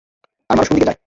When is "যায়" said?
0.87-0.97